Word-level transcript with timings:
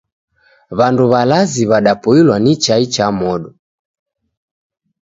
W'andu 0.77 1.03
w'alazi 1.11 1.63
w'adapoilwa 1.69 2.35
ni 2.43 2.53
chai 2.63 2.85
cha 2.93 3.07
modo. 3.19 3.49